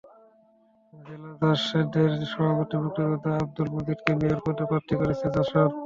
[0.93, 5.71] জেলা জাসদের সভাপতি মুক্তিযোদ্ধা আবদুল মজিদকে মেয়র পদে প্রার্থী করেছে জাসদ।